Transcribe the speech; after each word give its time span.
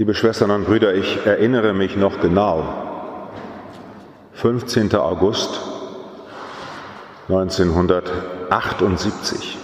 Liebe 0.00 0.14
Schwestern 0.14 0.50
und 0.50 0.64
Brüder, 0.64 0.94
ich 0.94 1.26
erinnere 1.26 1.74
mich 1.74 1.94
noch 1.94 2.22
genau. 2.22 2.64
15. 4.32 4.94
August 4.94 5.60
1978. 7.28 9.58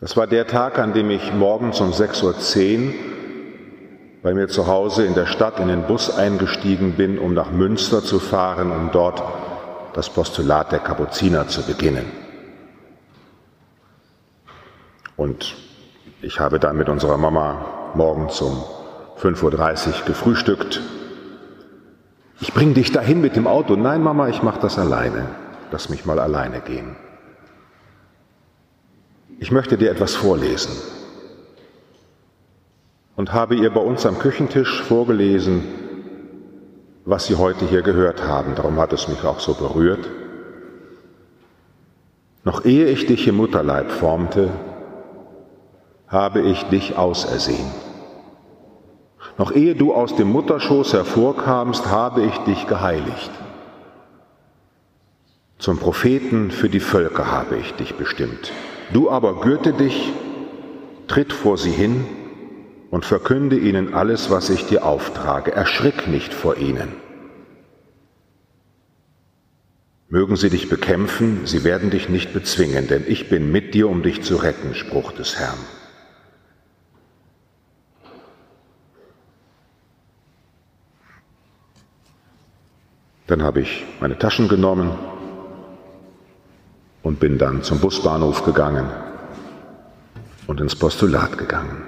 Das 0.00 0.16
war 0.16 0.26
der 0.26 0.48
Tag, 0.48 0.80
an 0.80 0.92
dem 0.92 1.08
ich 1.10 1.32
morgens 1.34 1.80
um 1.80 1.92
6.10 1.92 2.88
Uhr 2.88 2.94
bei 4.24 4.34
mir 4.34 4.48
zu 4.48 4.66
Hause 4.66 5.04
in 5.04 5.14
der 5.14 5.26
Stadt 5.26 5.60
in 5.60 5.68
den 5.68 5.84
Bus 5.84 6.10
eingestiegen 6.10 6.94
bin, 6.94 7.20
um 7.20 7.32
nach 7.32 7.52
Münster 7.52 8.02
zu 8.02 8.18
fahren, 8.18 8.72
um 8.72 8.90
dort 8.90 9.22
das 9.92 10.10
Postulat 10.10 10.72
der 10.72 10.80
Kapuziner 10.80 11.46
zu 11.46 11.62
beginnen. 11.62 12.10
Und 15.16 15.54
ich 16.22 16.40
habe 16.40 16.58
dann 16.58 16.76
mit 16.76 16.88
unserer 16.88 17.18
Mama 17.18 17.75
morgens 17.96 18.40
um 18.40 18.62
5.30 19.20 19.88
Uhr 19.88 20.06
gefrühstückt. 20.06 20.82
Ich 22.40 22.52
bringe 22.52 22.74
dich 22.74 22.92
dahin 22.92 23.20
mit 23.20 23.34
dem 23.34 23.46
Auto. 23.46 23.76
Nein, 23.76 24.02
Mama, 24.02 24.28
ich 24.28 24.42
mache 24.42 24.60
das 24.60 24.78
alleine. 24.78 25.26
Lass 25.70 25.88
mich 25.88 26.04
mal 26.04 26.18
alleine 26.18 26.60
gehen. 26.60 26.96
Ich 29.38 29.50
möchte 29.50 29.76
dir 29.76 29.90
etwas 29.90 30.14
vorlesen 30.14 30.72
und 33.16 33.32
habe 33.32 33.54
ihr 33.54 33.70
bei 33.70 33.80
uns 33.80 34.06
am 34.06 34.18
Küchentisch 34.18 34.82
vorgelesen, 34.82 35.62
was 37.04 37.26
Sie 37.26 37.36
heute 37.36 37.66
hier 37.66 37.82
gehört 37.82 38.26
haben. 38.26 38.54
Darum 38.54 38.78
hat 38.78 38.92
es 38.92 39.08
mich 39.08 39.24
auch 39.24 39.40
so 39.40 39.54
berührt. 39.54 40.08
Noch 42.44 42.64
ehe 42.64 42.86
ich 42.86 43.06
dich 43.06 43.26
im 43.26 43.36
Mutterleib 43.36 43.90
formte, 43.90 44.50
habe 46.08 46.40
ich 46.40 46.62
dich 46.64 46.96
ausersehen. 46.96 47.85
Noch 49.38 49.52
ehe 49.54 49.74
du 49.74 49.92
aus 49.92 50.16
dem 50.16 50.30
Mutterschoß 50.32 50.94
hervorkamst, 50.94 51.86
habe 51.86 52.22
ich 52.22 52.36
dich 52.38 52.66
geheiligt. 52.66 53.30
Zum 55.58 55.78
Propheten 55.78 56.50
für 56.50 56.68
die 56.68 56.80
Völker 56.80 57.30
habe 57.30 57.56
ich 57.56 57.72
dich 57.74 57.94
bestimmt. 57.94 58.52
Du 58.92 59.10
aber 59.10 59.40
gürte 59.40 59.72
dich, 59.72 60.12
tritt 61.08 61.32
vor 61.32 61.58
sie 61.58 61.70
hin 61.70 62.04
und 62.90 63.04
verkünde 63.04 63.58
ihnen 63.58 63.94
alles, 63.94 64.30
was 64.30 64.50
ich 64.50 64.66
dir 64.66 64.84
auftrage. 64.84 65.52
Erschrick 65.52 66.08
nicht 66.08 66.32
vor 66.32 66.56
ihnen. 66.56 66.94
Mögen 70.08 70.36
sie 70.36 70.50
dich 70.50 70.68
bekämpfen, 70.68 71.40
sie 71.46 71.64
werden 71.64 71.90
dich 71.90 72.08
nicht 72.08 72.32
bezwingen, 72.32 72.86
denn 72.86 73.04
ich 73.08 73.28
bin 73.28 73.50
mit 73.50 73.74
dir, 73.74 73.88
um 73.88 74.02
dich 74.02 74.22
zu 74.22 74.36
retten, 74.36 74.74
Spruch 74.74 75.12
des 75.12 75.36
Herrn. 75.36 75.58
Dann 83.26 83.42
habe 83.42 83.60
ich 83.60 83.84
meine 84.00 84.18
Taschen 84.18 84.48
genommen 84.48 84.90
und 87.02 87.20
bin 87.20 87.38
dann 87.38 87.62
zum 87.62 87.80
Busbahnhof 87.80 88.44
gegangen 88.44 88.86
und 90.46 90.60
ins 90.60 90.76
Postulat 90.76 91.36
gegangen. 91.38 91.82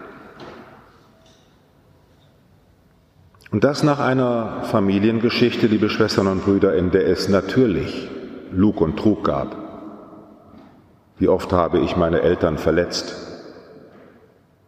Und 3.50 3.64
das 3.64 3.82
nach 3.82 3.98
einer 3.98 4.64
Familiengeschichte, 4.64 5.68
liebe 5.68 5.88
Schwestern 5.88 6.26
und 6.26 6.44
Brüder, 6.44 6.74
in 6.74 6.90
der 6.90 7.06
es 7.06 7.28
natürlich 7.28 8.10
Lug 8.52 8.80
und 8.80 8.98
Trug 8.98 9.24
gab. 9.24 9.56
Wie 11.18 11.28
oft 11.28 11.52
habe 11.52 11.80
ich 11.80 11.96
meine 11.96 12.20
Eltern 12.20 12.58
verletzt? 12.58 13.16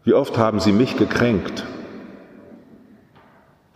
Wie 0.05 0.15
oft 0.15 0.39
haben 0.39 0.61
sie 0.61 0.73
mich 0.73 0.97
gekränkt? 0.97 1.65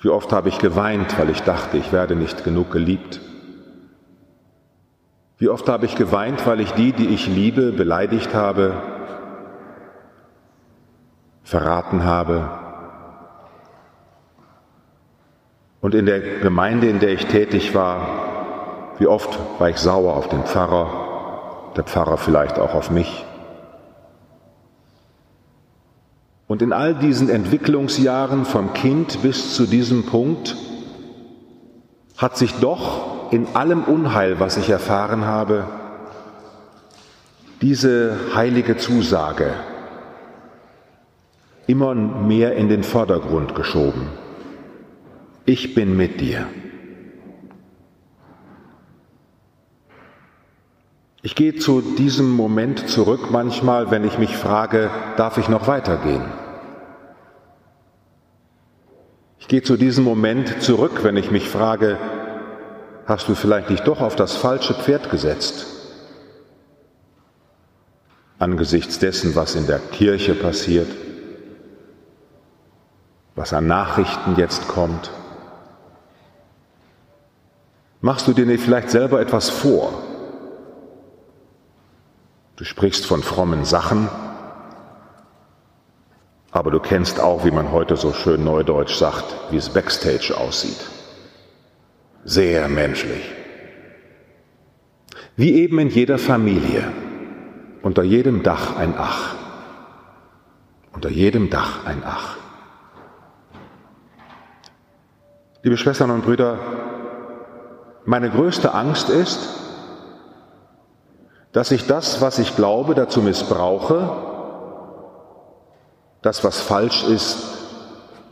Wie 0.04 0.10
oft 0.10 0.34
habe 0.34 0.50
ich 0.50 0.58
geweint, 0.58 1.18
weil 1.18 1.30
ich 1.30 1.40
dachte, 1.44 1.78
ich 1.78 1.90
werde 1.90 2.14
nicht 2.14 2.44
genug 2.44 2.70
geliebt? 2.70 3.22
Wie 5.38 5.48
oft 5.48 5.66
habe 5.66 5.86
ich 5.86 5.96
geweint, 5.96 6.46
weil 6.46 6.60
ich 6.60 6.72
die, 6.72 6.92
die 6.92 7.08
ich 7.08 7.26
liebe, 7.26 7.72
beleidigt 7.72 8.34
habe, 8.34 8.74
verraten 11.42 12.04
habe? 12.04 12.50
Und 15.80 15.94
in 15.94 16.04
der 16.04 16.20
Gemeinde, 16.20 16.86
in 16.88 17.00
der 17.00 17.14
ich 17.14 17.24
tätig 17.24 17.74
war, 17.74 18.96
wie 18.98 19.06
oft 19.06 19.38
war 19.58 19.70
ich 19.70 19.78
sauer 19.78 20.16
auf 20.16 20.28
den 20.28 20.42
Pfarrer, 20.42 21.72
der 21.76 21.84
Pfarrer 21.84 22.18
vielleicht 22.18 22.58
auch 22.58 22.74
auf 22.74 22.90
mich? 22.90 23.24
Und 26.46 26.62
in 26.62 26.72
all 26.72 26.94
diesen 26.94 27.30
Entwicklungsjahren 27.30 28.44
vom 28.44 28.74
Kind 28.74 29.22
bis 29.22 29.54
zu 29.54 29.66
diesem 29.66 30.04
Punkt 30.04 30.56
hat 32.16 32.36
sich 32.36 32.52
doch 32.54 33.32
in 33.32 33.46
allem 33.54 33.84
Unheil, 33.84 34.38
was 34.40 34.56
ich 34.56 34.68
erfahren 34.68 35.24
habe, 35.24 35.64
diese 37.62 38.16
heilige 38.34 38.76
Zusage 38.76 39.54
immer 41.66 41.94
mehr 41.94 42.56
in 42.56 42.68
den 42.68 42.82
Vordergrund 42.82 43.54
geschoben. 43.54 44.08
Ich 45.46 45.74
bin 45.74 45.96
mit 45.96 46.20
dir. 46.20 46.46
Ich 51.24 51.34
gehe 51.34 51.54
zu 51.54 51.80
diesem 51.80 52.32
Moment 52.32 52.86
zurück 52.90 53.30
manchmal, 53.30 53.90
wenn 53.90 54.04
ich 54.04 54.18
mich 54.18 54.36
frage, 54.36 54.90
darf 55.16 55.38
ich 55.38 55.48
noch 55.48 55.66
weitergehen? 55.66 56.22
Ich 59.38 59.48
gehe 59.48 59.62
zu 59.62 59.78
diesem 59.78 60.04
Moment 60.04 60.62
zurück, 60.62 61.02
wenn 61.02 61.16
ich 61.16 61.30
mich 61.30 61.48
frage, 61.48 61.96
hast 63.06 63.26
du 63.26 63.34
vielleicht 63.34 63.70
dich 63.70 63.80
doch 63.80 64.02
auf 64.02 64.16
das 64.16 64.36
falsche 64.36 64.74
Pferd 64.74 65.10
gesetzt? 65.10 65.64
Angesichts 68.38 68.98
dessen, 68.98 69.34
was 69.34 69.54
in 69.54 69.66
der 69.66 69.78
Kirche 69.78 70.34
passiert, 70.34 70.90
was 73.34 73.54
an 73.54 73.66
Nachrichten 73.66 74.36
jetzt 74.36 74.68
kommt. 74.68 75.10
Machst 78.02 78.28
du 78.28 78.34
dir 78.34 78.44
nicht 78.44 78.62
vielleicht 78.62 78.90
selber 78.90 79.22
etwas 79.22 79.48
vor? 79.48 80.02
Du 82.56 82.64
sprichst 82.64 83.04
von 83.04 83.22
frommen 83.22 83.64
Sachen, 83.64 84.08
aber 86.52 86.70
du 86.70 86.78
kennst 86.78 87.18
auch, 87.18 87.44
wie 87.44 87.50
man 87.50 87.72
heute 87.72 87.96
so 87.96 88.12
schön 88.12 88.44
neudeutsch 88.44 88.94
sagt, 88.94 89.24
wie 89.50 89.56
es 89.56 89.70
backstage 89.70 90.36
aussieht. 90.36 90.78
Sehr 92.24 92.68
menschlich. 92.68 93.24
Wie 95.36 95.54
eben 95.54 95.80
in 95.80 95.88
jeder 95.88 96.16
Familie, 96.16 96.92
unter 97.82 98.04
jedem 98.04 98.44
Dach 98.44 98.76
ein 98.76 98.94
Ach. 98.96 99.34
Unter 100.92 101.10
jedem 101.10 101.50
Dach 101.50 101.84
ein 101.86 102.04
Ach. 102.06 102.36
Liebe 105.64 105.76
Schwestern 105.76 106.12
und 106.12 106.24
Brüder, 106.24 106.60
meine 108.04 108.30
größte 108.30 108.74
Angst 108.74 109.08
ist, 109.10 109.63
dass 111.54 111.70
ich 111.70 111.86
das, 111.86 112.20
was 112.20 112.40
ich 112.40 112.56
glaube, 112.56 112.96
dazu 112.96 113.22
missbrauche, 113.22 114.10
das, 116.20 116.42
was 116.42 116.60
falsch 116.60 117.04
ist, 117.04 117.38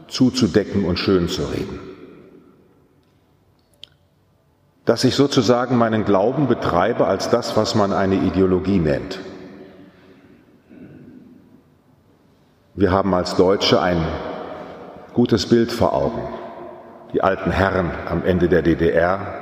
zuzudecken 0.08 0.84
und 0.84 0.98
schön 0.98 1.28
zu 1.28 1.44
reden. 1.44 1.78
Dass 4.84 5.04
ich 5.04 5.14
sozusagen 5.14 5.78
meinen 5.78 6.04
Glauben 6.04 6.48
betreibe 6.48 7.06
als 7.06 7.30
das, 7.30 7.56
was 7.56 7.76
man 7.76 7.92
eine 7.92 8.16
Ideologie 8.16 8.80
nennt. 8.80 9.20
Wir 12.74 12.90
haben 12.90 13.14
als 13.14 13.36
Deutsche 13.36 13.80
ein 13.80 14.04
gutes 15.14 15.48
Bild 15.48 15.70
vor 15.70 15.92
Augen. 15.92 16.22
Die 17.12 17.22
alten 17.22 17.52
Herren 17.52 17.92
am 18.10 18.24
Ende 18.24 18.48
der 18.48 18.62
DDR, 18.62 19.41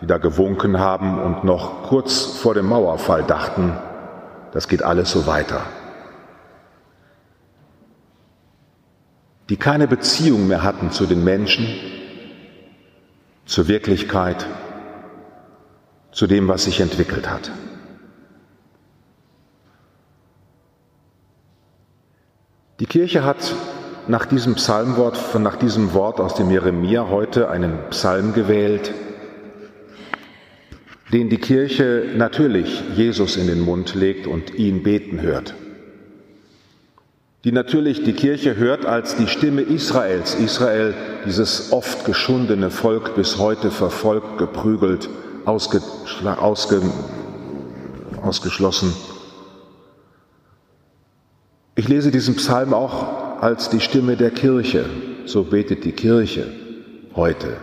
die 0.00 0.06
da 0.06 0.18
gewunken 0.18 0.78
haben 0.78 1.18
und 1.18 1.44
noch 1.44 1.84
kurz 1.84 2.24
vor 2.24 2.54
dem 2.54 2.66
Mauerfall 2.66 3.22
dachten, 3.22 3.72
das 4.52 4.68
geht 4.68 4.82
alles 4.82 5.10
so 5.10 5.26
weiter. 5.26 5.62
Die 9.48 9.56
keine 9.56 9.86
Beziehung 9.86 10.48
mehr 10.48 10.62
hatten 10.62 10.90
zu 10.90 11.06
den 11.06 11.22
Menschen, 11.22 11.66
zur 13.46 13.68
Wirklichkeit, 13.68 14.46
zu 16.10 16.26
dem, 16.26 16.48
was 16.48 16.64
sich 16.64 16.80
entwickelt 16.80 17.30
hat. 17.30 17.50
Die 22.80 22.86
Kirche 22.86 23.24
hat 23.24 23.54
nach 24.08 24.26
diesem 24.26 24.54
Psalmwort, 24.54 25.18
nach 25.38 25.56
diesem 25.56 25.94
Wort 25.94 26.20
aus 26.20 26.34
dem 26.34 26.50
Jeremia 26.50 27.08
heute 27.08 27.48
einen 27.48 27.78
Psalm 27.90 28.34
gewählt, 28.34 28.92
den 31.12 31.28
die 31.28 31.38
Kirche 31.38 32.08
natürlich 32.16 32.82
Jesus 32.96 33.36
in 33.36 33.46
den 33.46 33.60
Mund 33.60 33.94
legt 33.94 34.26
und 34.26 34.54
ihn 34.56 34.82
beten 34.82 35.20
hört. 35.20 35.54
die 37.44 37.52
natürlich 37.52 38.02
die 38.02 38.12
Kirche 38.12 38.56
hört 38.56 38.86
als 38.86 39.14
die 39.14 39.28
Stimme 39.28 39.62
Israels. 39.62 40.34
Israel, 40.34 40.94
dieses 41.24 41.70
oft 41.70 42.04
geschundene 42.04 42.70
Volk, 42.70 43.14
bis 43.14 43.38
heute 43.38 43.70
verfolgt, 43.70 44.38
geprügelt, 44.38 45.08
ausge, 45.44 45.80
ausge, 46.40 46.82
ausgeschlossen. 48.20 48.92
Ich 51.76 51.86
lese 51.86 52.10
diesen 52.10 52.34
Psalm 52.34 52.74
auch 52.74 53.40
als 53.40 53.68
die 53.70 53.80
Stimme 53.80 54.16
der 54.16 54.32
Kirche. 54.32 54.86
So 55.26 55.44
betet 55.44 55.84
die 55.84 55.92
Kirche 55.92 56.48
heute. 57.14 57.58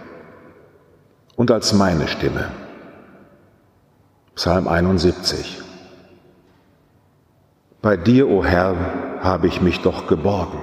Und 1.35 1.51
als 1.51 1.73
meine 1.73 2.07
Stimme. 2.07 2.62
Psalm 4.35 4.68
71. 4.68 5.62
Bei 7.83 7.97
dir, 7.97 8.30
o 8.30 8.39
oh 8.39 8.44
Herr, 8.45 8.75
habe 9.21 9.47
ich 9.47 9.62
mich 9.62 9.81
doch 9.81 10.07
geborgen. 10.07 10.59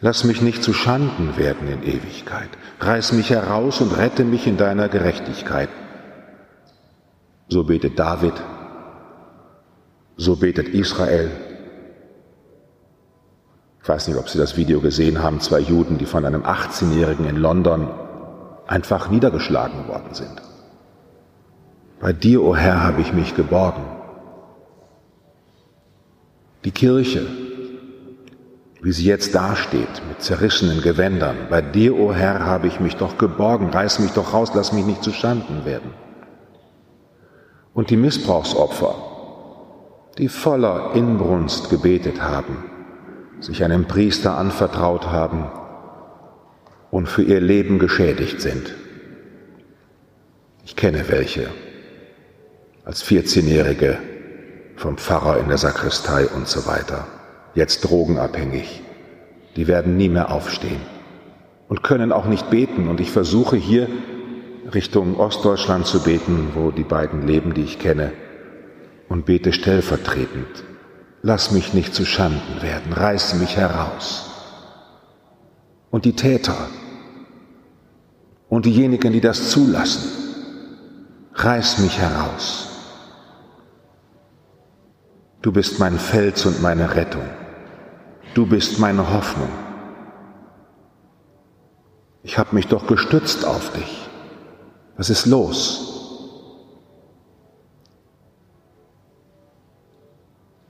Lass 0.00 0.24
mich 0.24 0.42
nicht 0.42 0.62
zu 0.64 0.72
Schanden 0.72 1.36
werden 1.36 1.68
in 1.68 1.82
Ewigkeit. 1.82 2.48
Reiß 2.80 3.12
mich 3.12 3.30
heraus 3.30 3.80
und 3.80 3.96
rette 3.96 4.24
mich 4.24 4.46
in 4.46 4.56
deiner 4.56 4.88
Gerechtigkeit. 4.88 5.68
So 7.48 7.64
betet 7.64 7.98
David, 7.98 8.34
so 10.16 10.36
betet 10.36 10.68
Israel. 10.68 11.30
Ich 13.80 13.88
weiß 13.88 14.08
nicht, 14.08 14.18
ob 14.18 14.28
Sie 14.28 14.38
das 14.38 14.56
Video 14.56 14.80
gesehen 14.80 15.22
haben, 15.22 15.40
zwei 15.40 15.60
Juden, 15.60 15.98
die 15.98 16.06
von 16.06 16.24
einem 16.24 16.42
18-Jährigen 16.42 17.26
in 17.26 17.36
London 17.36 17.88
einfach 18.66 19.08
niedergeschlagen 19.08 19.86
worden 19.86 20.12
sind. 20.12 20.42
Bei 22.00 22.12
dir, 22.12 22.42
o 22.42 22.50
oh 22.50 22.56
Herr, 22.56 22.82
habe 22.82 23.00
ich 23.00 23.12
mich 23.12 23.34
geborgen. 23.34 23.82
Die 26.64 26.70
Kirche, 26.70 27.26
wie 28.82 28.92
sie 28.92 29.06
jetzt 29.06 29.34
dasteht, 29.34 30.02
mit 30.08 30.20
zerrissenen 30.20 30.82
Gewändern, 30.82 31.36
bei 31.48 31.62
dir, 31.62 31.96
o 31.96 32.08
oh 32.08 32.12
Herr, 32.12 32.44
habe 32.44 32.66
ich 32.66 32.80
mich 32.80 32.96
doch 32.96 33.16
geborgen, 33.16 33.70
reiß 33.70 34.00
mich 34.00 34.12
doch 34.12 34.34
raus, 34.34 34.52
lass 34.54 34.72
mich 34.72 34.84
nicht 34.84 35.02
zu 35.02 35.12
Schanden 35.12 35.64
werden. 35.64 35.94
Und 37.72 37.90
die 37.90 37.96
Missbrauchsopfer, 37.96 38.94
die 40.18 40.28
voller 40.28 40.94
Inbrunst 40.94 41.70
gebetet 41.70 42.20
haben, 42.20 42.64
sich 43.40 43.64
einem 43.64 43.86
Priester 43.86 44.36
anvertraut 44.36 45.06
haben 45.06 45.46
und 46.90 47.08
für 47.08 47.22
ihr 47.22 47.40
Leben 47.40 47.78
geschädigt 47.78 48.40
sind. 48.40 48.74
Ich 50.64 50.74
kenne 50.76 51.08
welche 51.08 51.48
als 52.86 53.04
14-Jährige 53.04 53.98
vom 54.76 54.96
Pfarrer 54.96 55.40
in 55.40 55.48
der 55.48 55.58
Sakristei 55.58 56.28
und 56.28 56.46
so 56.46 56.66
weiter, 56.66 57.08
jetzt 57.54 57.80
drogenabhängig. 57.80 58.80
Die 59.56 59.66
werden 59.66 59.96
nie 59.96 60.08
mehr 60.08 60.30
aufstehen 60.30 60.80
und 61.68 61.82
können 61.82 62.12
auch 62.12 62.26
nicht 62.26 62.48
beten. 62.48 62.88
Und 62.88 63.00
ich 63.00 63.10
versuche 63.10 63.56
hier 63.56 63.88
Richtung 64.72 65.18
Ostdeutschland 65.18 65.86
zu 65.86 66.04
beten, 66.04 66.50
wo 66.54 66.70
die 66.70 66.84
beiden 66.84 67.26
leben, 67.26 67.54
die 67.54 67.64
ich 67.64 67.80
kenne, 67.80 68.12
und 69.08 69.26
bete 69.26 69.52
stellvertretend. 69.52 70.62
Lass 71.22 71.50
mich 71.50 71.74
nicht 71.74 71.92
zu 71.92 72.04
Schanden 72.04 72.62
werden, 72.62 72.92
reiß 72.92 73.34
mich 73.34 73.56
heraus. 73.56 74.30
Und 75.90 76.04
die 76.04 76.14
Täter 76.14 76.68
und 78.48 78.64
diejenigen, 78.64 79.12
die 79.12 79.20
das 79.20 79.50
zulassen, 79.50 80.08
reiß 81.34 81.78
mich 81.78 81.98
heraus. 81.98 82.75
Du 85.46 85.52
bist 85.52 85.78
mein 85.78 85.96
Fels 85.96 86.44
und 86.44 86.60
meine 86.60 86.96
Rettung. 86.96 87.22
Du 88.34 88.46
bist 88.46 88.80
meine 88.80 89.12
Hoffnung. 89.12 89.48
Ich 92.24 92.36
habe 92.36 92.52
mich 92.56 92.66
doch 92.66 92.88
gestützt 92.88 93.44
auf 93.44 93.72
dich. 93.72 94.08
Was 94.96 95.08
ist 95.08 95.24
los? 95.26 96.42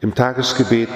Im 0.00 0.14
Tagesgebet 0.14 0.90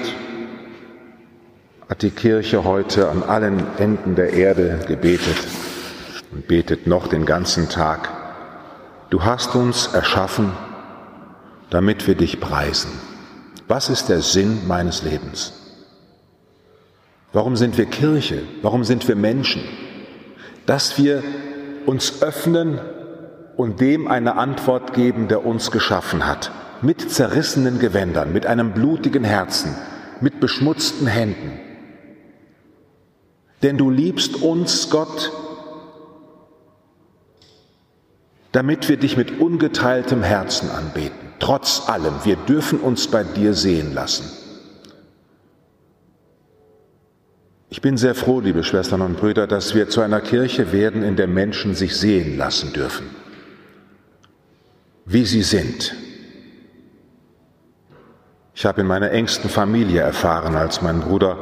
hat 1.89 2.03
die 2.03 2.11
Kirche 2.11 2.65
heute 2.65 3.09
an 3.09 3.23
allen 3.23 3.65
Enden 3.79 4.15
der 4.15 4.35
Erde 4.35 4.81
gebetet 4.89 5.39
und 6.33 6.47
betet 6.47 6.87
noch 6.87 7.09
den 7.09 7.25
ganzen 7.25 7.71
Tag. 7.71 8.11
Du 9.09 9.25
hast 9.25 9.55
uns 9.55 9.87
erschaffen, 9.87 10.53
damit 11.71 12.07
wir 12.07 12.15
dich 12.15 12.41
preisen. 12.41 13.10
Was 13.71 13.89
ist 13.89 14.09
der 14.09 14.21
Sinn 14.21 14.67
meines 14.67 15.03
Lebens? 15.03 15.53
Warum 17.33 17.55
sind 17.55 17.79
wir 17.79 17.87
Kirche? 17.87 18.43
Warum 18.63 18.83
sind 18.83 19.07
wir 19.07 19.15
Menschen? 19.15 19.63
Dass 20.67 20.99
wir 20.99 21.23
uns 21.87 22.21
öffnen 22.21 22.81
und 23.57 23.81
dem 23.81 24.09
eine 24.09 24.35
Antwort 24.35 24.93
geben, 24.93 25.29
der 25.29 25.47
uns 25.47 25.71
geschaffen 25.71 26.27
hat. 26.27 26.51
Mit 26.83 27.13
zerrissenen 27.13 27.79
Gewändern, 27.79 28.33
mit 28.33 28.45
einem 28.45 28.73
blutigen 28.73 29.23
Herzen, 29.23 29.77
mit 30.21 30.41
beschmutzten 30.41 31.07
Händen. 31.07 31.61
Denn 33.63 33.79
du 33.79 33.89
liebst 33.89 34.43
uns, 34.43 34.91
Gott, 34.91 35.31
damit 38.51 38.89
wir 38.89 38.97
dich 38.97 39.17
mit 39.17 39.39
ungeteiltem 39.39 40.25
Herzen 40.25 40.73
anbeten. 40.73 41.30
Trotz 41.41 41.89
allem, 41.89 42.15
wir 42.23 42.37
dürfen 42.37 42.79
uns 42.79 43.09
bei 43.09 43.25
dir 43.25 43.55
sehen 43.55 43.95
lassen. 43.95 44.31
Ich 47.71 47.81
bin 47.81 47.97
sehr 47.97 48.15
froh, 48.15 48.41
liebe 48.41 48.63
Schwestern 48.63 49.01
und 49.01 49.17
Brüder, 49.17 49.47
dass 49.47 49.75
wir 49.75 49.89
zu 49.89 50.01
einer 50.01 50.21
Kirche 50.21 50.73
werden, 50.73 51.03
in 51.03 51.17
der 51.17 51.29
Menschen 51.29 51.75
sich 51.75 51.97
sehen 51.97 52.37
lassen 52.37 52.73
dürfen, 52.73 53.07
wie 55.07 55.25
sie 55.25 55.43
sind. 55.43 55.95
Ich 58.55 58.67
habe 58.67 58.83
in 58.83 58.87
meiner 58.87 59.11
engsten 59.13 59.49
Familie 59.49 60.03
erfahren, 60.03 60.57
als 60.57 60.83
mein 60.83 61.01
Bruder 61.01 61.39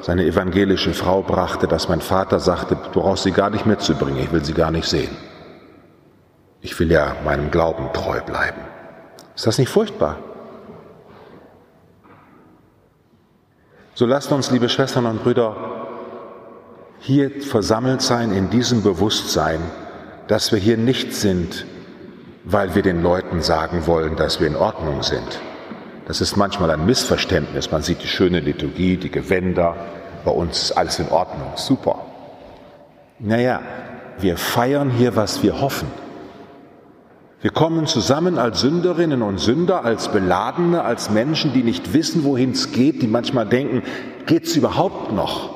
seine 0.00 0.24
evangelische 0.24 0.94
Frau 0.94 1.22
brachte, 1.22 1.68
dass 1.68 1.88
mein 1.88 2.00
Vater 2.00 2.40
sagte, 2.40 2.76
du 2.92 3.00
brauchst 3.00 3.24
sie 3.24 3.32
gar 3.32 3.50
nicht 3.50 3.66
mitzubringen, 3.66 4.22
ich 4.24 4.32
will 4.32 4.44
sie 4.44 4.54
gar 4.54 4.70
nicht 4.70 4.88
sehen. 4.88 5.14
Ich 6.62 6.78
will 6.80 6.90
ja 6.90 7.14
meinem 7.24 7.50
Glauben 7.50 7.92
treu 7.92 8.20
bleiben. 8.22 8.75
Ist 9.36 9.46
das 9.46 9.58
nicht 9.58 9.68
furchtbar? 9.68 10.16
So 13.94 14.06
lasst 14.06 14.32
uns, 14.32 14.50
liebe 14.50 14.68
Schwestern 14.68 15.06
und 15.06 15.22
Brüder, 15.22 15.56
hier 17.00 17.30
versammelt 17.42 18.02
sein 18.02 18.32
in 18.32 18.50
diesem 18.50 18.82
Bewusstsein, 18.82 19.60
dass 20.26 20.52
wir 20.52 20.58
hier 20.58 20.76
nicht 20.76 21.12
sind, 21.12 21.66
weil 22.44 22.74
wir 22.74 22.82
den 22.82 23.02
Leuten 23.02 23.42
sagen 23.42 23.86
wollen, 23.86 24.16
dass 24.16 24.40
wir 24.40 24.46
in 24.46 24.56
Ordnung 24.56 25.02
sind. 25.02 25.40
Das 26.06 26.20
ist 26.20 26.36
manchmal 26.36 26.70
ein 26.70 26.86
Missverständnis. 26.86 27.70
Man 27.70 27.82
sieht 27.82 28.02
die 28.02 28.08
schöne 28.08 28.40
Liturgie, 28.40 28.96
die 28.96 29.10
Gewänder, 29.10 29.76
bei 30.24 30.30
uns 30.30 30.62
ist 30.62 30.72
alles 30.72 30.98
in 30.98 31.08
Ordnung, 31.10 31.52
super. 31.56 32.04
Naja, 33.18 33.60
wir 34.18 34.36
feiern 34.36 34.90
hier, 34.90 35.14
was 35.14 35.42
wir 35.42 35.60
hoffen. 35.60 36.05
Wir 37.40 37.50
kommen 37.50 37.86
zusammen 37.86 38.38
als 38.38 38.60
Sünderinnen 38.60 39.22
und 39.22 39.38
Sünder, 39.38 39.84
als 39.84 40.08
Beladene, 40.08 40.82
als 40.82 41.10
Menschen, 41.10 41.52
die 41.52 41.62
nicht 41.62 41.92
wissen, 41.92 42.24
wohin 42.24 42.52
es 42.52 42.72
geht, 42.72 43.02
die 43.02 43.06
manchmal 43.06 43.46
denken, 43.46 43.82
geht's 44.24 44.56
überhaupt 44.56 45.12
noch? 45.12 45.54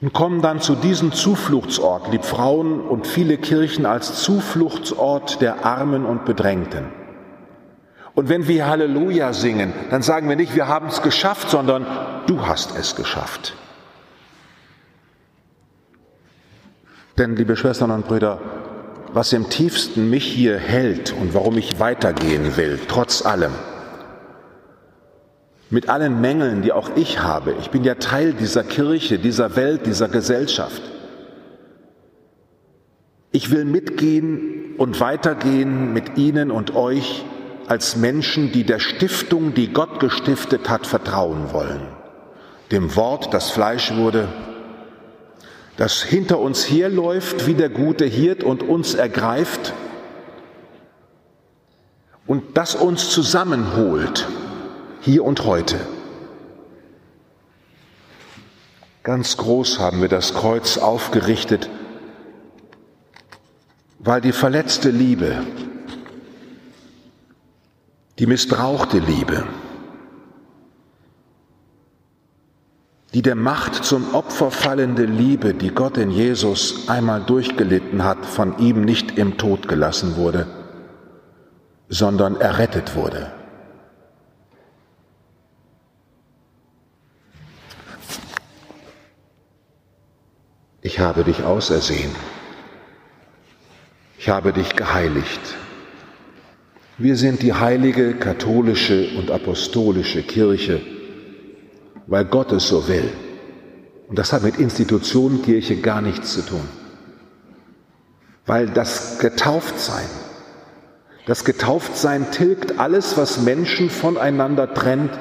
Und 0.00 0.12
kommen 0.12 0.40
dann 0.40 0.60
zu 0.60 0.74
diesem 0.74 1.12
Zufluchtsort, 1.12 2.10
lieb 2.10 2.24
Frauen 2.24 2.80
und 2.80 3.06
viele 3.06 3.36
Kirchen 3.36 3.86
als 3.86 4.22
Zufluchtsort 4.22 5.40
der 5.40 5.64
Armen 5.64 6.06
und 6.06 6.24
Bedrängten. 6.24 6.86
Und 8.14 8.28
wenn 8.28 8.48
wir 8.48 8.66
Halleluja 8.66 9.32
singen, 9.32 9.72
dann 9.90 10.02
sagen 10.02 10.28
wir 10.28 10.36
nicht, 10.36 10.54
wir 10.54 10.68
haben 10.68 10.88
es 10.88 11.02
geschafft, 11.02 11.50
sondern 11.50 11.86
du 12.26 12.46
hast 12.46 12.76
es 12.76 12.96
geschafft. 12.96 13.54
Denn, 17.18 17.36
liebe 17.36 17.56
Schwestern 17.56 17.90
und 17.90 18.08
Brüder, 18.08 18.40
was 19.12 19.32
im 19.32 19.50
tiefsten 19.50 20.08
mich 20.08 20.24
hier 20.24 20.58
hält 20.58 21.12
und 21.12 21.34
warum 21.34 21.58
ich 21.58 21.78
weitergehen 21.78 22.56
will, 22.56 22.78
trotz 22.88 23.24
allem. 23.24 23.52
Mit 25.70 25.88
allen 25.88 26.20
Mängeln, 26.20 26.62
die 26.62 26.72
auch 26.72 26.90
ich 26.96 27.20
habe. 27.20 27.54
Ich 27.60 27.70
bin 27.70 27.84
ja 27.84 27.94
Teil 27.94 28.34
dieser 28.34 28.64
Kirche, 28.64 29.18
dieser 29.18 29.56
Welt, 29.56 29.86
dieser 29.86 30.08
Gesellschaft. 30.08 30.82
Ich 33.32 33.50
will 33.50 33.64
mitgehen 33.64 34.74
und 34.76 35.00
weitergehen 35.00 35.92
mit 35.92 36.18
Ihnen 36.18 36.50
und 36.50 36.74
euch 36.74 37.24
als 37.68 37.96
Menschen, 37.96 38.52
die 38.52 38.64
der 38.64 38.78
Stiftung, 38.78 39.54
die 39.54 39.72
Gott 39.72 40.00
gestiftet 40.00 40.68
hat, 40.68 40.86
vertrauen 40.86 41.52
wollen. 41.52 41.80
Dem 42.70 42.94
Wort, 42.96 43.32
das 43.32 43.50
Fleisch 43.50 43.94
wurde, 43.94 44.28
das 45.82 46.00
hinter 46.00 46.38
uns 46.38 46.70
herläuft 46.70 47.48
wie 47.48 47.54
der 47.54 47.68
gute 47.68 48.04
Hirt 48.04 48.44
und 48.44 48.62
uns 48.62 48.94
ergreift 48.94 49.72
und 52.24 52.56
das 52.56 52.76
uns 52.76 53.10
zusammenholt 53.10 54.28
hier 55.00 55.24
und 55.24 55.44
heute. 55.44 55.80
Ganz 59.02 59.36
groß 59.36 59.80
haben 59.80 60.00
wir 60.00 60.08
das 60.08 60.34
Kreuz 60.34 60.78
aufgerichtet, 60.78 61.68
weil 63.98 64.20
die 64.20 64.30
verletzte 64.30 64.90
Liebe, 64.90 65.44
die 68.20 68.26
missbrauchte 68.28 69.00
Liebe, 69.00 69.42
die 73.14 73.20
der 73.20 73.34
Macht 73.34 73.84
zum 73.84 74.14
Opfer 74.14 74.50
fallende 74.50 75.04
Liebe, 75.04 75.52
die 75.52 75.70
Gott 75.70 75.98
in 75.98 76.10
Jesus 76.10 76.88
einmal 76.88 77.20
durchgelitten 77.20 78.04
hat, 78.04 78.24
von 78.24 78.58
ihm 78.58 78.84
nicht 78.84 79.18
im 79.18 79.36
Tod 79.36 79.68
gelassen 79.68 80.16
wurde, 80.16 80.46
sondern 81.88 82.40
errettet 82.40 82.96
wurde. 82.96 83.30
Ich 90.80 90.98
habe 90.98 91.22
dich 91.22 91.44
ausersehen. 91.44 92.10
Ich 94.18 94.28
habe 94.28 94.52
dich 94.52 94.74
geheiligt. 94.74 95.40
Wir 96.96 97.16
sind 97.16 97.42
die 97.42 97.52
heilige 97.52 98.14
katholische 98.14 99.10
und 99.18 99.30
apostolische 99.30 100.22
Kirche 100.22 100.80
weil 102.06 102.24
Gott 102.24 102.52
es 102.52 102.68
so 102.68 102.88
will. 102.88 103.10
Und 104.08 104.18
das 104.18 104.32
hat 104.32 104.42
mit 104.42 104.58
Institutionen 104.58 105.42
Kirche 105.42 105.76
gar 105.76 106.02
nichts 106.02 106.34
zu 106.34 106.42
tun. 106.42 106.68
Weil 108.44 108.68
das 108.68 109.18
Getauftsein, 109.18 110.08
das 111.26 111.44
Getauftsein 111.44 112.30
tilgt 112.30 112.78
alles, 112.78 113.16
was 113.16 113.40
Menschen 113.40 113.88
voneinander 113.88 114.74
trennt, 114.74 115.12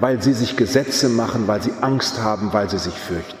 weil 0.00 0.22
sie 0.22 0.32
sich 0.32 0.56
Gesetze 0.56 1.08
machen, 1.10 1.46
weil 1.46 1.62
sie 1.62 1.72
Angst 1.82 2.22
haben, 2.22 2.52
weil 2.52 2.70
sie 2.70 2.78
sich 2.78 2.94
fürchten. 2.94 3.36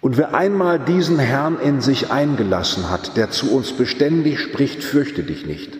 Und 0.00 0.16
wer 0.16 0.34
einmal 0.34 0.78
diesen 0.78 1.18
Herrn 1.18 1.58
in 1.58 1.80
sich 1.80 2.10
eingelassen 2.10 2.90
hat, 2.90 3.16
der 3.16 3.30
zu 3.30 3.50
uns 3.50 3.72
beständig 3.72 4.38
spricht, 4.38 4.84
fürchte 4.84 5.24
dich 5.24 5.44
nicht, 5.44 5.76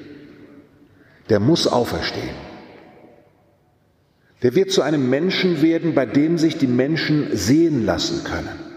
der 1.29 1.39
muss 1.39 1.69
auferstehen 1.69 2.48
der 4.43 4.55
wird 4.55 4.71
zu 4.71 4.83
einem 4.83 5.11
Menschen 5.11 5.63
werden, 5.63 5.95
bei 5.95 6.07
dem 6.07 6.39
sich 6.39 6.59
die 6.59 6.67
Menschen 6.67 7.37
sehen 7.37 7.85
lassen 7.85 8.25
können. 8.25 8.69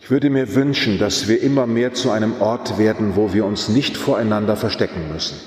Ich 0.00 0.10
würde 0.10 0.28
mir 0.28 0.54
wünschen, 0.54 0.98
dass 0.98 1.28
wir 1.28 1.40
immer 1.40 1.66
mehr 1.66 1.94
zu 1.94 2.10
einem 2.10 2.40
Ort 2.40 2.78
werden, 2.78 3.16
wo 3.16 3.32
wir 3.32 3.46
uns 3.46 3.68
nicht 3.68 3.96
voreinander 3.96 4.56
verstecken 4.56 5.10
müssen, 5.12 5.38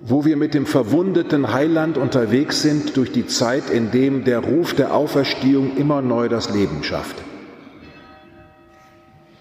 wo 0.00 0.24
wir 0.24 0.36
mit 0.36 0.52
dem 0.52 0.66
verwundeten 0.66 1.52
Heiland 1.52 1.96
unterwegs 1.96 2.62
sind 2.62 2.96
durch 2.96 3.12
die 3.12 3.26
Zeit, 3.26 3.70
in 3.70 3.92
dem 3.92 4.24
der 4.24 4.40
Ruf 4.40 4.74
der 4.74 4.94
Auferstehung 4.94 5.76
immer 5.76 6.02
neu 6.02 6.28
das 6.28 6.52
Leben 6.52 6.82
schafft. 6.82 7.16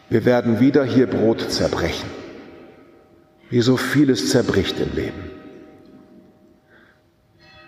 Wir 0.10 0.24
werden 0.24 0.60
wieder 0.60 0.84
hier 0.84 1.08
Brot 1.08 1.50
zerbrechen, 1.50 2.10
wie 3.50 3.62
so 3.62 3.76
vieles 3.76 4.30
zerbricht 4.30 4.80
im 4.80 4.96
Leben. 4.96 5.35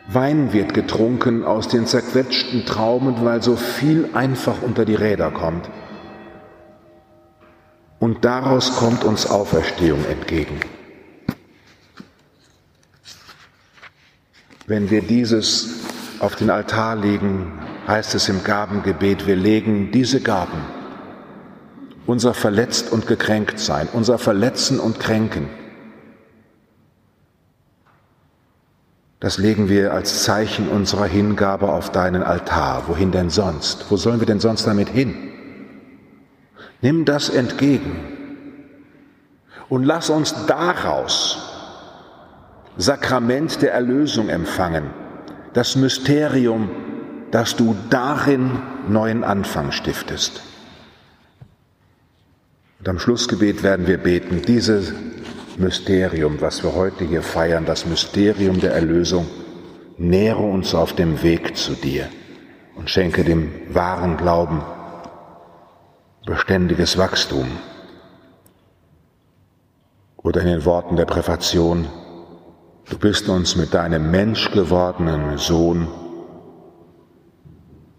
Wein 0.10 0.54
wird 0.54 0.74
getrunken 0.74 1.44
aus 1.44 1.68
den 1.68 1.86
zerquetschten 1.86 2.66
Traumen, 2.66 3.26
weil 3.26 3.44
so 3.44 3.58
viel 3.58 4.10
einfach 4.14 4.62
unter 4.62 4.86
die 4.86 4.96
Räder 4.96 5.32
kommt. 5.32 5.70
Und 8.00 8.24
daraus 8.24 8.78
kommt 8.78 9.04
uns 9.04 9.30
Auferstehung 9.30 10.06
entgegen. 10.06 10.60
Wenn 14.66 14.90
wir 14.90 15.02
dieses 15.02 15.82
auf 16.20 16.36
den 16.36 16.50
Altar 16.50 16.96
legen, 16.96 17.60
heißt 17.88 18.16
es 18.16 18.30
im 18.30 18.44
Gabengebet, 18.44 19.28
wir 19.28 19.36
legen 19.36 19.92
diese 19.92 20.22
Gaben, 20.22 20.60
unser 22.06 22.34
Verletzt 22.34 22.92
und 22.92 23.08
gekränkt 23.08 23.60
sein, 23.60 23.88
unser 23.92 24.18
Verletzen 24.18 24.80
und 24.80 25.00
Kränken, 25.00 25.50
Das 29.20 29.40
legen 29.40 29.68
wir 29.68 29.94
als 29.94 30.24
Zeichen 30.24 30.70
unserer 30.70 31.06
Hingabe 31.06 31.72
auf 31.72 31.92
deinen 31.92 32.22
Altar. 32.22 32.84
Wohin 32.88 33.12
denn 33.12 33.30
sonst? 33.30 33.86
Wo 33.90 33.98
sollen 33.98 34.20
wir 34.20 34.28
denn 34.28 34.40
sonst 34.40 34.68
damit 34.68 34.90
hin? 34.90 35.16
Nimm 36.82 37.06
das 37.06 37.30
entgegen 37.30 37.96
und 39.70 39.84
lass 39.84 40.10
uns 40.10 40.36
daraus 40.46 41.44
Sakrament 42.78 43.64
der 43.64 43.74
Erlösung 43.74 44.30
empfangen, 44.30 44.92
das 45.54 45.76
Mysterium, 45.76 46.70
dass 47.32 47.56
du 47.56 47.76
darin 47.90 48.60
neuen 48.88 49.24
Anfang 49.24 49.72
stiftest. 49.72 50.44
Und 52.80 52.88
am 52.88 53.00
Schlussgebet 53.00 53.64
werden 53.64 53.88
wir 53.88 53.98
beten, 53.98 54.44
diese 54.44 54.94
Mysterium, 55.60 56.40
was 56.40 56.64
wir 56.64 56.76
heute 56.76 57.04
hier 57.04 57.24
feiern, 57.24 57.66
das 57.66 57.86
Mysterium 57.86 58.60
der 58.60 58.74
Erlösung, 58.74 59.26
nähre 59.98 60.44
uns 60.44 60.76
auf 60.76 60.94
dem 60.94 61.24
Weg 61.24 61.58
zu 61.58 61.74
dir 61.74 62.08
und 62.76 62.90
schenke 62.90 63.24
dem 63.24 63.52
wahren 63.70 64.18
Glauben 64.18 64.62
beständiges 66.28 66.98
Wachstum. 66.98 67.48
Oder 70.18 70.42
in 70.42 70.48
den 70.48 70.66
Worten 70.66 70.96
der 70.96 71.06
Präfation, 71.06 71.88
du 72.90 73.00
bist 73.00 73.28
uns 73.28 73.56
mit 73.56 73.74
deinem 73.74 74.12
menschgewordenen 74.12 75.38
Sohn 75.38 75.88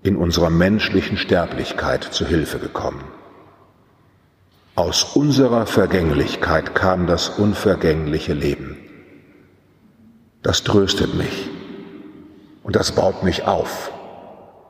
in 0.05 0.17
unserer 0.17 0.51
menschlichen 0.51 1.17
Sterblichkeit 1.17 2.05
zu 2.05 2.25
Hilfe 2.25 2.59
gekommen. 2.59 3.18
Aus 4.79 5.03
unserer 5.03 5.67
Vergänglichkeit 5.67 6.77
kam 6.77 7.09
das 7.09 7.31
unvergängliche 7.31 8.33
Leben. 8.33 8.77
Das 10.41 10.63
tröstet 10.63 11.17
mich 11.17 11.51
und 12.63 12.77
das 12.77 12.93
baut 12.93 13.25
mich 13.25 13.45
auf 13.45 13.91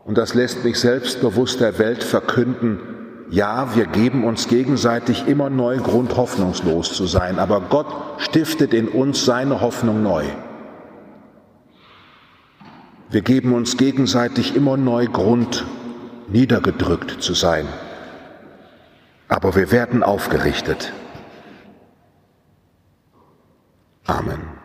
und 0.07 0.17
das 0.17 0.33
lässt 0.33 0.65
mich 0.65 0.81
selbstbewusst 0.81 1.61
der 1.61 1.79
Welt 1.79 2.03
verkünden, 2.03 2.81
ja, 3.29 3.77
wir 3.77 3.85
geben 3.85 4.25
uns 4.25 4.49
gegenseitig 4.49 5.29
immer 5.29 5.50
neu 5.50 5.77
Grund, 5.77 6.17
hoffnungslos 6.17 6.95
zu 6.95 7.05
sein, 7.05 7.38
aber 7.38 7.61
Gott 7.61 7.88
stiftet 8.17 8.73
in 8.73 8.88
uns 8.88 9.27
seine 9.27 9.61
Hoffnung 9.61 10.03
neu. 10.03 10.25
Wir 13.11 13.21
geben 13.21 13.53
uns 13.53 13.77
gegenseitig 13.77 14.57
immer 14.57 14.79
neu 14.79 15.05
Grund, 15.05 15.67
niedergedrückt 16.29 17.23
zu 17.23 17.35
sein 17.35 17.69
aber 19.28 19.54
wir 19.54 19.70
werden 19.70 20.02
aufgerichtet. 20.02 20.92
Amen. 24.06 24.58